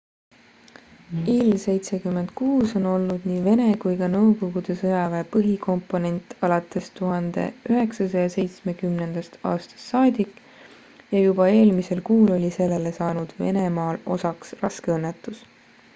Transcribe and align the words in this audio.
ii-76 1.33 2.71
on 2.79 2.87
olnud 2.91 3.27
nii 3.31 3.41
vene 3.47 3.65
kui 3.83 3.97
ka 3.99 4.07
nõukogude 4.13 4.77
sõjaväe 4.79 5.27
põhikomponent 5.35 6.33
alates 6.47 6.87
1970 7.01 9.25
aastast 9.51 9.83
saadik 9.89 10.39
ja 11.15 11.21
juba 11.27 11.47
eelmisel 11.59 12.01
kuul 12.09 12.31
oli 12.39 12.49
sellele 12.61 12.95
saanud 13.01 13.37
venemaal 13.45 14.01
osaks 14.17 14.57
raske 14.65 14.95
õnnetus 14.97 15.45